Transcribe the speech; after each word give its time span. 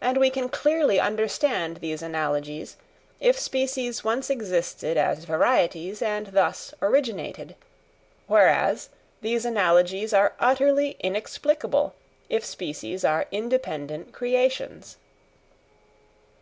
And 0.00 0.16
we 0.16 0.30
can 0.30 0.48
clearly 0.48 0.98
understand 0.98 1.76
these 1.76 2.00
analogies, 2.00 2.78
if 3.20 3.38
species 3.38 4.02
once 4.02 4.30
existed 4.30 4.96
as 4.96 5.26
varieties, 5.26 6.00
and 6.00 6.28
thus 6.28 6.72
originated; 6.80 7.54
whereas, 8.26 8.88
these 9.20 9.44
analogies 9.44 10.14
are 10.14 10.32
utterly 10.40 10.96
inexplicable 10.98 11.94
if 12.30 12.42
species 12.42 13.04
are 13.04 13.26
independent 13.30 14.14
creations. 14.14 14.96